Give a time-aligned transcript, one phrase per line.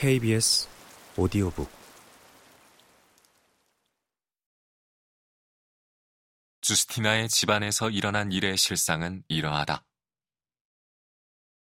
[0.00, 0.68] KBS
[1.16, 1.68] 오디오북
[6.60, 9.84] 주스티나의 집안에서 일어난 일의 실상은 이러하다.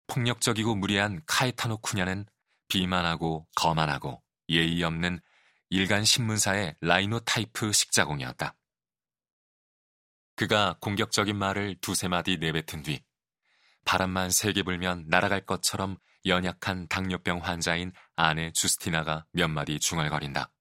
[0.08, 2.26] 폭력적이고 무리한 카에타노 쿠냐는
[2.70, 5.20] 비만하고 거만하고 예의 없는
[5.70, 8.56] 일간 신문사의 라이노 타이프 식자공이었다.
[10.36, 13.04] 그가 공격적인 말을 두세 마디 내뱉은 뒤
[13.86, 20.52] 바람만 세게 불면 날아갈 것처럼 연약한 당뇨병 환자인 아내 주스티나가 몇 마디 중얼거린다.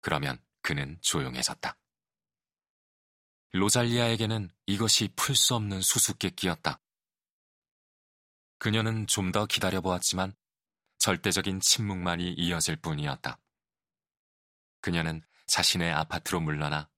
[0.00, 1.76] 그러면 그는 조용해졌다.
[3.52, 6.80] 로잘리아에게는 이것이 풀 수 없는 수수께끼였다.
[8.58, 10.34] 그녀는 좀 더 기다려보았지만
[10.98, 13.40] 절대적인 침묵만이 이어질 뿐이었다.
[14.80, 16.90] 그녀는 자신의 아파트로 물러나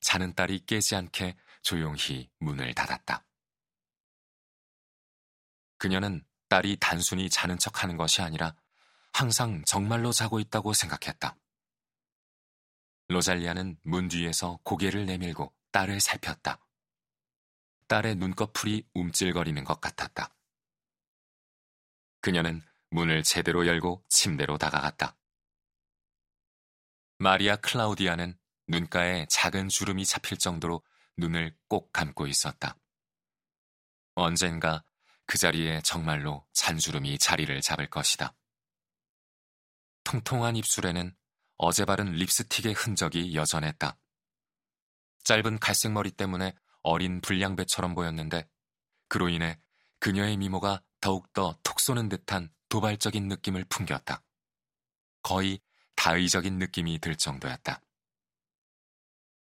[0.00, 3.26] 자는 딸이 깨지 않게 조용히 문을 닫았다.
[5.76, 8.54] 그녀는 딸이 단순히 자는 척 하는 것이 아니라
[9.18, 11.36] 항상 정말로 자고 있다고 생각했다.
[13.08, 16.64] 로잘리아는 문 뒤에서 고개를 내밀고 딸을 살폈다.
[17.88, 20.32] 딸의 눈꺼풀이 움찔거리는 것 같았다.
[22.20, 25.16] 그녀는 문을 제대로 열고 침대로 다가갔다.
[27.18, 28.38] 마리아 클라우디아는
[28.68, 30.80] 눈가에 작은 주름이 잡힐 정도로
[31.16, 32.78] 눈을 꼭 감고 있었다.
[34.14, 34.84] 언젠가
[35.26, 38.37] 그 자리에 정말로 잔주름이 자리를 잡을 것이다.
[40.08, 41.14] 통통한 입술에는
[41.58, 43.98] 어제 바른 립스틱의 흔적이 여전했다.
[45.24, 48.48] 짧은 갈색 머리 때문에 어린 불량배처럼 보였는데
[49.08, 49.60] 그로 인해
[50.00, 54.22] 그녀의 미모가 더욱더 톡 쏘는 듯한 도발적인 느낌을 풍겼다.
[55.20, 55.60] 거의
[55.94, 57.82] 다의적인 느낌이 들 정도였다.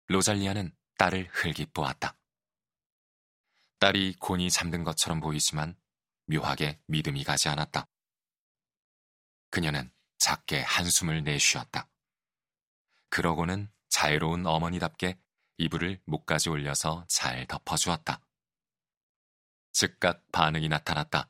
[0.07, 2.17] 로잘리아는 딸을 흘기 보았다.
[3.79, 5.75] 딸이 곤히 잠든 것처럼 보이지만
[6.27, 7.89] 묘하게 믿음이 가지 않았다.
[9.49, 11.89] 그녀는 작게 한숨을 내쉬었다.
[13.09, 15.17] 그러고는 자유로운 어머니답게
[15.57, 18.19] 이불을 목까지 올려서 잘 덮어주었다.
[19.71, 21.29] 즉각 반응이 나타났다.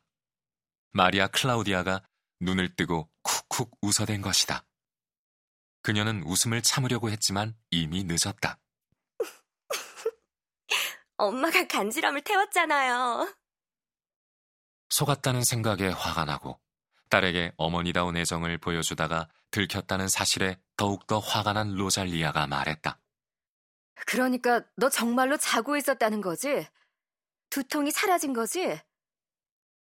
[0.91, 2.01] 마리아 클라우디아가
[2.39, 4.65] 눈을 뜨고 쿡쿡 웃어댄 것이다.
[5.81, 8.59] 그녀는 웃음을 참으려고 했지만 이미 늦었다.
[11.17, 13.35] 엄마가 간지럼을 태웠잖아요.
[14.89, 16.59] 속았다는 생각에 화가 나고
[17.15, 22.99] 딸에게 어머니다운 애정을 보여주다가 들켰다는 사실에 더욱더 화가 난 로잘리아가 말했다.
[24.05, 26.67] 그러니까 너 정말로 자고 있었다는 거지?
[27.49, 28.77] 두통이 사라진 거지?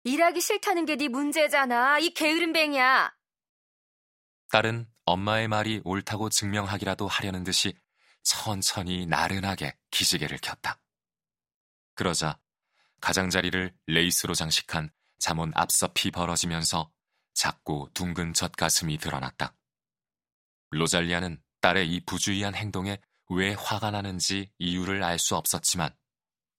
[0.05, 1.99] 일하기 싫다는 게 네 문제잖아.
[2.01, 3.17] 이 게으름뱅이야.
[4.51, 7.75] 딸은 엄마의 말이 옳다고 증명하기라도 하려는 듯이
[8.25, 10.79] 천천히 나른하게 기지개를 켰다.
[11.95, 12.39] 그러자
[13.01, 16.91] 가장자리를 레이스로 장식한 잠옷 앞섶이 벌어지면서
[17.37, 19.55] 작고 둥근 젖가슴이 드러났다.
[20.71, 22.99] 로잘리아는 딸의 이 부주의한 행동에
[23.29, 25.95] 왜 화가 나는지 이유를 알 수 없었지만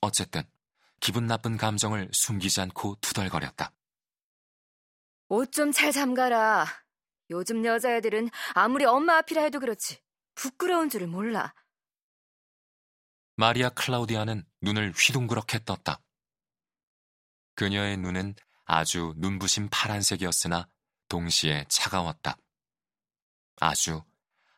[0.02, 0.44] 어쨌든
[1.00, 3.72] 기분 나쁜 감정을 숨기지 않고 투덜거렸다.
[5.30, 6.66] 옷 좀 잘 잠가라.
[7.32, 10.02] 요즘 여자애들은 아무리 엄마 앞이라 해도 그렇지
[10.36, 11.54] 부끄러운 줄을 몰라.
[13.36, 16.02] 마리아 클라우디아는 눈을 휘둥그렇게 떴다.
[17.56, 18.36] 그녀의 눈은
[18.68, 20.68] 아주 눈부신 파란색이었으나
[21.08, 22.38] 동시에 차가웠다.
[23.62, 24.04] 아주,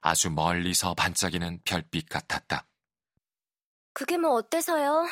[0.02, 2.66] 아주 멀리서 반짝이는 별빛 같았다.
[3.94, 5.06] 그게 뭐 어때서요?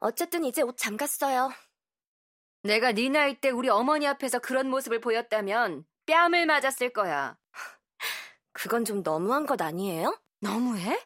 [0.00, 1.50] 어쨌든 이제 옷 잠갔어요.
[2.62, 7.38] 내가 네 나이 때 우리 어머니 앞에서 그런 모습을 보였다면 뺨을 맞았을 거야.
[8.52, 10.20] 그건 좀 너무한 것 아니에요?
[10.40, 11.02] 너무해?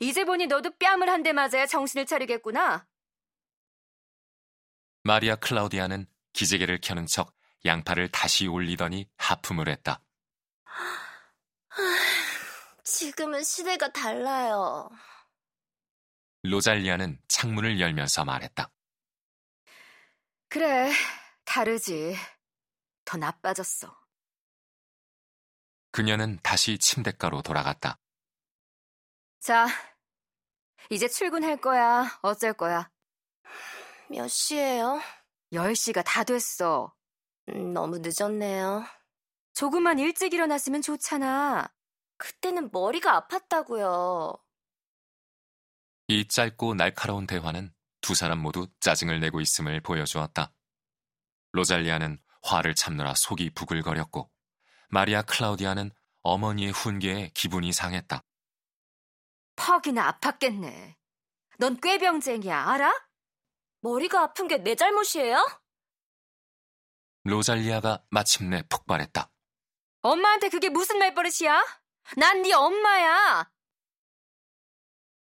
[0.00, 2.86] 이제 보니 너도 뺨을 한 대 맞아야 정신을 차리겠구나.
[5.06, 10.02] 마리아 클라우디아는 기지개를 켜는 척 양팔을 다시 올리더니 하품을 했다.
[12.84, 14.88] 지금은 시대가 달라요.
[16.42, 18.70] 로잘리아는 창문을 열면서 말했다.
[20.48, 20.90] 그래,
[21.44, 22.16] 다르지.
[23.04, 23.94] 더 나빠졌어.
[25.90, 27.98] 그녀는 다시 침대가로 돌아갔다.
[29.40, 29.66] 자,
[30.88, 32.18] 이제 출근할 거야.
[32.22, 32.93] 어쩔 거야.
[34.10, 35.00] 몇 시예요?
[35.52, 36.94] 10시가 다 됐어.
[37.48, 38.84] 음, 너무 늦었네요.
[39.54, 41.72] 조금만 일찍 일어났으면 좋잖아.
[42.16, 44.40] 그때는 머리가 아팠다고요.
[46.08, 50.52] 이 짧고 날카로운 대화는 두 사람 모두 짜증을 내고 있음을 보여주었다.
[51.52, 54.30] 로잘리아는 화를 참느라 속이 부글거렸고
[54.88, 55.90] 마리아 클라우디아는
[56.22, 58.22] 어머니의 훈계에 기분이 상했다.
[59.56, 60.94] 퍽이나 아팠겠네.
[61.58, 62.92] 넌 꾀병쟁이야, 알아?
[63.84, 65.36] 머리가 아픈 게 내 잘못이에요?
[67.24, 69.30] 로잘리아가 마침내 폭발했다.
[70.00, 71.62] 엄마한테 그게 무슨 말버릇이야?
[72.16, 73.50] 난 네 엄마야.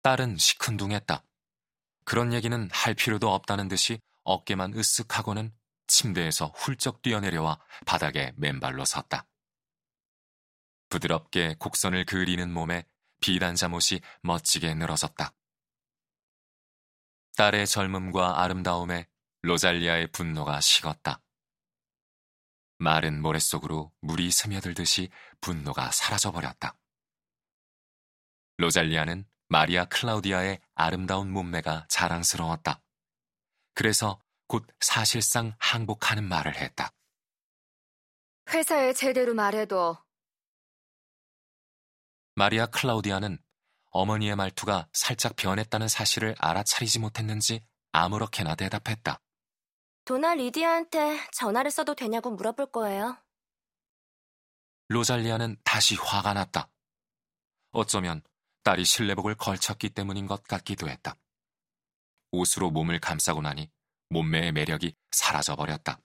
[0.03, 1.23] 딸은 시큰둥했다.
[2.05, 5.53] 그런 얘기는 할 필요도 없다는 듯이 어깨만 으쓱하고는
[5.87, 9.27] 침대에서 훌쩍 뛰어내려와 바닥에 맨발로 섰다.
[10.89, 12.85] 부드럽게 곡선을 그리는 몸에
[13.21, 15.33] 비단 잠옷이 멋지게 늘어졌다.
[17.41, 19.09] 딸의 젊음과 아름다움에
[19.41, 21.23] 로잘리아의 분노가 식었다.
[22.77, 25.09] 마른 모래 속으로 물이 스며들듯이
[25.41, 26.77] 분노가 사라져버렸다.
[28.59, 32.83] 로잘리아는 마리아 클라우디아의 아름다운 몸매가 자랑스러웠다.
[33.73, 36.93] 그래서 곧 사실상 항복하는 말을 했다.
[38.51, 39.97] 회사에 제대로 말해도
[42.35, 43.43] 마리아 클라우디아는
[43.91, 49.21] 어머니의 말투가 살짝 변했다는 사실을 알아차리지 못했는지 아무렇게나 대답했다.
[50.05, 53.17] 도나 리디아한테 전화를 써도 되냐고 물어볼 거예요.
[54.89, 56.69] 로잘리아는 다시 화가 났다.
[57.73, 58.23] 어쩌면
[58.65, 61.17] 딸이 실내복을 걸쳤기 때문인 것 같기도 했다.
[62.33, 63.71] 옷으로 몸을 감싸고 나니
[64.09, 66.01] 몸매의 매력이 사라져 버렸다.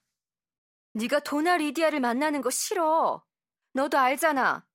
[0.94, 3.24] 네가 도나 리디아를 만나는 거 싫어.
[3.74, 4.66] 너도 알잖아.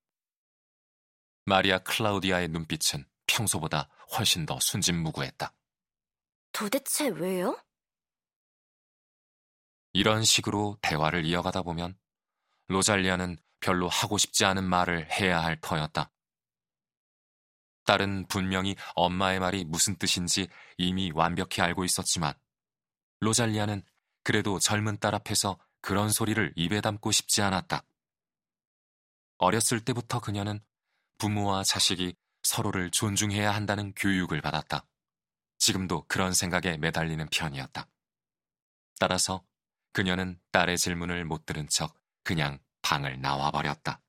[1.45, 5.53] 마리아 클라우디아의 눈빛은 평소보다 훨씬 더 순진무구했다.
[6.51, 7.57] 도대체 왜요?
[9.93, 11.97] 이런 식으로 대화를 이어가다 보면
[12.67, 16.11] 로잘리아는 별로 하고 싶지 않은 말을 해야 할 터였다.
[17.85, 20.47] 딸은 분명히 엄마의 말이 무슨 뜻인지
[20.77, 22.33] 이미 완벽히 알고 있었지만
[23.19, 23.83] 로잘리아는
[24.23, 27.83] 그래도 젊은 딸 앞에서 그런 소리를 입에 담고 싶지 않았다.
[29.37, 30.63] 어렸을 때부터 그녀는
[31.21, 34.87] 부모와 자식이 서로를 존중해야 한다는 교육을 받았다.
[35.59, 37.87] 지금도 그런 생각에 매달리는 편이었다.
[38.99, 39.45] 따라서
[39.93, 44.01] 그녀는 딸의 질문을 못 들은 척 그냥 방을 나와버렸다.